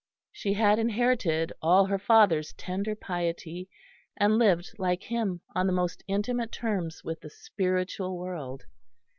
She 0.31 0.53
had 0.53 0.79
inherited 0.79 1.53
all 1.61 1.85
her 1.85 1.99
father's 1.99 2.53
tender 2.53 2.95
piety, 2.95 3.69
and 4.17 4.39
lived, 4.39 4.71
like 4.79 5.03
him, 5.03 5.41
on 5.53 5.67
the 5.67 5.73
most 5.73 6.03
intimate 6.07 6.51
terms 6.51 7.03
with 7.03 7.21
the 7.21 7.29
spiritual 7.29 8.17
world. 8.17 8.63